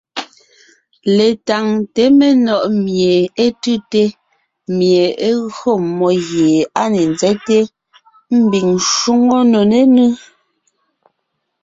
Letáŋte 1.15 2.03
menɔ̀ʼ 2.17 2.65
mie 2.83 3.13
é 3.43 3.45
tʉ́te, 3.61 4.03
mie 4.77 5.05
é 5.27 5.29
gÿo 5.55 5.71
mmó 5.85 6.07
gie 6.27 6.49
á 6.81 6.83
ne 6.93 7.01
nzɛ́te 7.13 7.57
mbiŋ 8.43 8.67
shwóŋo 8.91 9.37
nò 9.51 9.61
nénʉ́. 9.71 10.07